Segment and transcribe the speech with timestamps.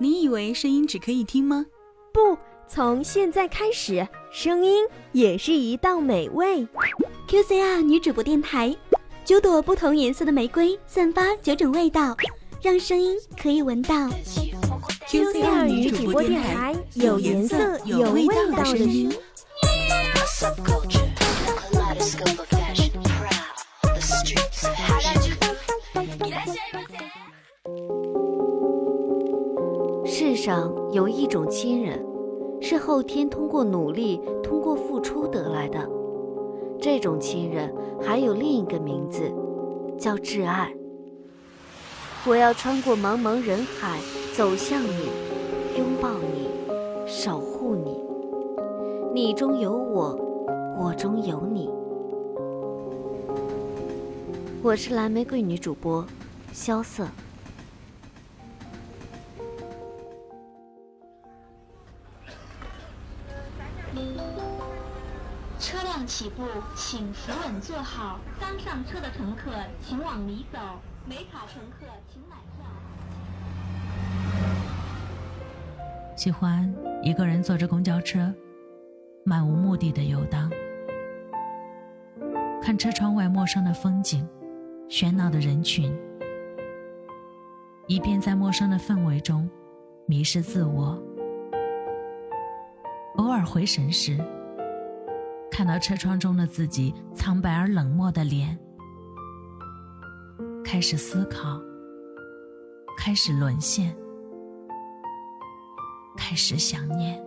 [0.00, 1.66] 你以为声音只可以听吗？
[2.12, 6.64] 不，从现在开始，声音也是一道美味。
[7.26, 8.76] QCR 女主播电台，
[9.24, 12.16] 九朵不同颜色的玫瑰，散发九种味道，
[12.62, 14.08] 让声音可以闻到。
[15.08, 19.12] QCR 女主播电台，有颜色、有味道的声音。
[30.48, 32.02] 上有一种亲人，
[32.58, 35.86] 是后天通过努力、通过付出得来的。
[36.80, 39.30] 这种亲人还有另一个名字，
[39.98, 40.72] 叫挚爱。
[42.26, 44.00] 我要穿过茫茫人海，
[44.34, 45.10] 走向你，
[45.76, 46.48] 拥抱你，
[47.06, 48.00] 守护你。
[49.12, 50.18] 你中有我，
[50.80, 51.68] 我中有你。
[54.62, 56.02] 我是蓝玫瑰女主播，
[56.54, 57.04] 萧瑟。
[65.60, 66.44] 车辆起步，
[66.76, 68.20] 请扶稳坐好。
[68.40, 69.50] 刚上车的乘客
[69.82, 70.58] 请往里走，
[71.04, 72.64] 没卡乘客请买票。
[76.16, 78.32] 喜欢一个人坐着公交车，
[79.24, 80.50] 漫无目的的游荡，
[82.62, 84.28] 看车窗外陌生的风景，
[84.88, 85.96] 喧闹的人群，
[87.86, 89.50] 一边在陌生的氛围中
[90.06, 91.02] 迷失自我。
[93.18, 94.16] 偶尔回神时，
[95.50, 98.56] 看到车窗中的自己苍白而冷漠的脸，
[100.64, 101.60] 开始思考，
[102.96, 103.94] 开始沦陷。
[106.16, 107.20] 开始想念。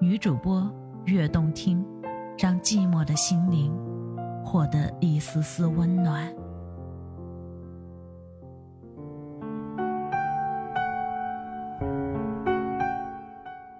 [0.00, 0.68] 女主播
[1.04, 1.86] 越动听，
[2.36, 3.72] 让寂寞的心灵
[4.44, 6.28] 获得一丝丝温暖。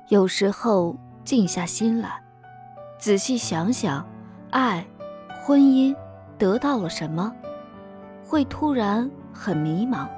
[0.08, 2.18] 有时候静下心来，
[2.98, 4.02] 仔细想想，
[4.48, 4.82] 爱、
[5.44, 5.94] 婚姻
[6.38, 7.30] 得到了什么，
[8.24, 10.08] 会突然很迷茫。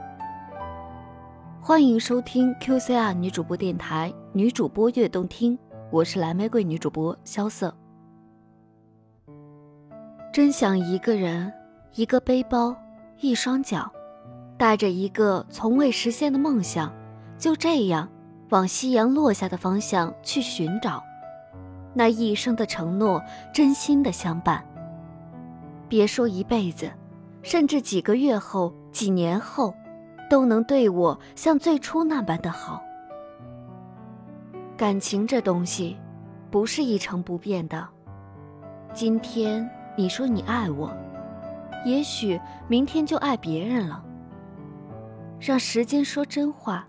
[1.60, 5.58] 欢迎收听 QCR 女主播电台，女主播悦动听，
[5.90, 7.74] 我是蓝玫瑰女主播萧瑟。
[10.32, 11.52] 真想一个人，
[11.96, 12.76] 一个背包，
[13.18, 13.90] 一双脚，
[14.56, 16.94] 带着一个从未实现的梦想，
[17.36, 18.08] 就这样。
[18.50, 21.02] 往夕阳落下的方向去寻找，
[21.94, 23.22] 那一生的承诺，
[23.54, 24.64] 真心的相伴。
[25.88, 26.90] 别说一辈子，
[27.42, 29.72] 甚至几个月后、几年后，
[30.28, 32.82] 都能对我像最初那般的好。
[34.76, 35.96] 感情这东西，
[36.50, 37.86] 不是一成不变的。
[38.92, 40.92] 今天你说你爱我，
[41.84, 44.04] 也许明天就爱别人了。
[45.38, 46.86] 让时间说真话。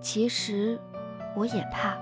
[0.00, 0.78] 其实，
[1.34, 1.96] 我也怕。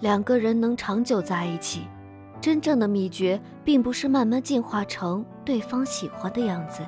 [0.00, 1.86] 两个人能长久在一起，
[2.40, 6.82] 真正的秘诀并不是慢慢进化成对方喜欢的样子，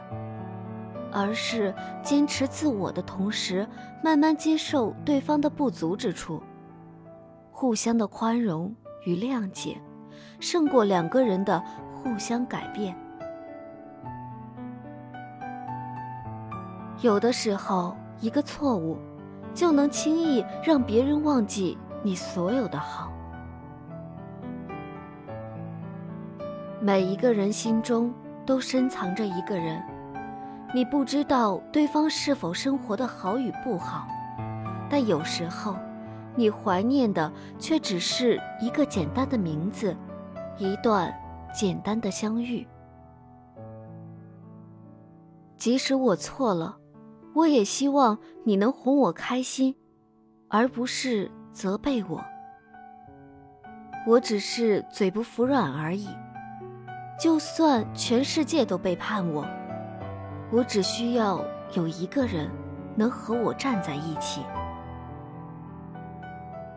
[1.13, 3.67] 而是坚持自我的同时，
[4.03, 6.43] 慢慢接受对方的不足之处，
[7.51, 8.75] 互相的宽容
[9.07, 9.81] 与谅解，
[10.41, 11.63] 胜过两个人的
[11.95, 12.95] 互相改变。
[17.01, 17.97] 有的时候。
[18.25, 18.97] 一个错误，
[19.53, 23.13] 就能轻易让别人忘记你所有的好。
[26.81, 28.11] 每一个人心中
[28.47, 29.79] 都深藏着一个人，
[30.75, 34.09] 你不知道对方是否生活的好与不好，
[34.89, 35.77] 但有时候，
[36.35, 39.95] 你怀念的却只是一个简单的名字，
[40.57, 41.15] 一段
[41.55, 42.67] 简单的相遇。
[45.59, 46.79] 即使我错了。
[47.35, 49.75] 我也希望你能哄我开心，
[50.49, 52.25] 而不是责备我。
[54.07, 56.09] 我只是嘴不服软而已。
[57.19, 59.47] 就算全世界都背叛我，
[60.53, 61.45] 我只需要
[61.75, 62.51] 有一个人
[62.97, 64.43] 能和我站在一起。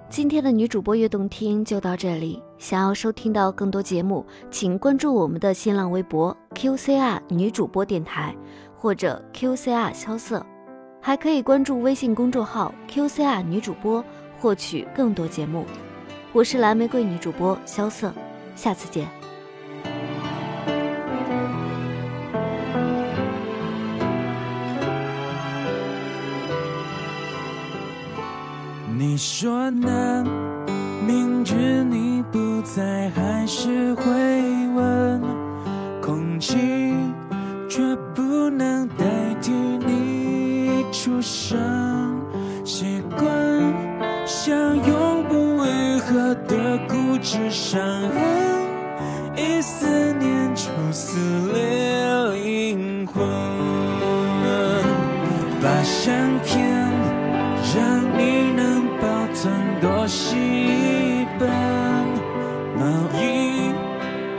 [0.09, 2.41] 今天的女主播悦动听就到这里。
[2.57, 8.35] 想要收听到更多节目，请关注我们的新浪微博 QCR 女主播电台。
[8.77, 10.45] 或者 QCR 萧瑟，
[11.01, 14.05] 还可以关注微信公众号 QCR 女主播，
[14.39, 15.65] 获取更多节目。
[16.31, 18.13] 我是蓝玫瑰女主播萧瑟，
[18.55, 19.07] 下次见。
[28.95, 30.23] 你说呢？
[31.05, 34.56] 明知你不在，还是会。
[51.53, 53.27] 的灵魂
[55.61, 56.13] 把相
[56.45, 56.67] 片
[57.75, 61.47] 让你能保存多洗一本
[62.77, 62.85] 毛
[63.19, 63.71] 衣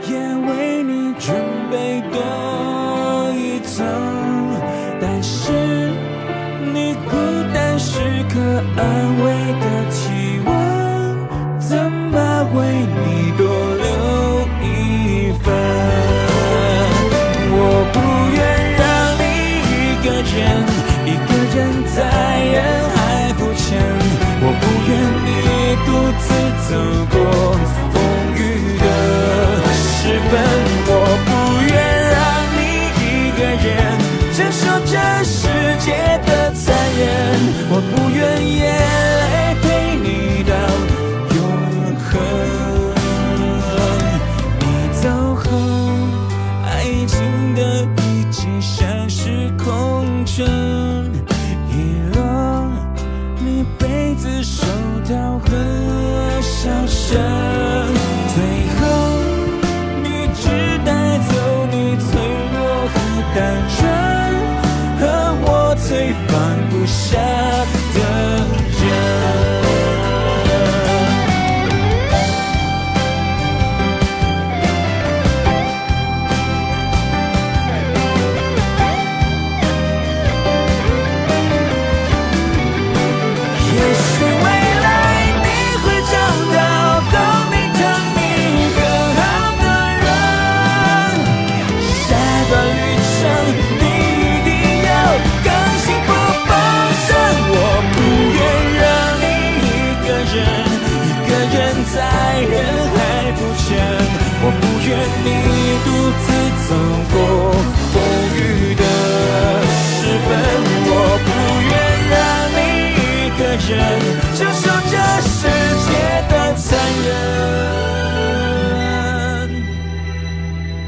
[0.09, 0.11] 也
[0.47, 1.35] 为你准
[1.71, 3.85] 备多一层。
[4.99, 5.51] 但是
[6.73, 7.15] 你孤
[7.53, 8.39] 单时刻
[8.77, 8.83] 安
[9.23, 9.25] 慰
[9.59, 10.49] 的体温
[11.59, 12.15] 怎么
[12.55, 12.57] 为
[13.05, 13.18] 你
[37.69, 38.08] But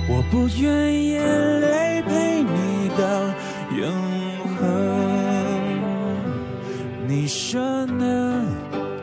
[0.07, 3.03] 我不愿眼泪陪你到
[3.77, 3.91] 永
[4.57, 4.61] 恒
[7.07, 8.45] 你说呢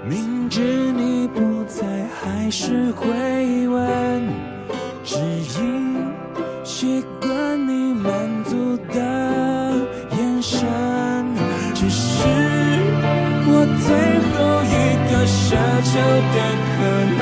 [0.09, 0.61] 明知
[0.93, 1.85] 你不在
[2.21, 4.29] 还是会问
[5.05, 5.17] 只
[5.61, 5.97] 因
[6.65, 8.13] 习惯你满
[8.45, 9.01] 足的
[10.17, 10.67] 眼神
[11.75, 12.25] 只是
[13.51, 13.89] 我最
[14.29, 14.77] 后一
[15.11, 15.47] 个奢
[15.85, 15.91] 求
[16.35, 16.37] 的
[16.75, 16.77] 可
[17.19, 17.21] 能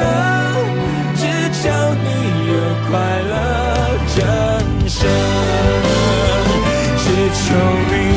[1.14, 1.22] 只
[1.60, 1.64] 求
[2.04, 2.06] 你
[2.52, 2.54] 有
[2.88, 3.65] 快乐。
[4.98, 5.10] 声，
[6.96, 7.04] 只
[7.34, 7.54] 求
[7.90, 8.15] 你。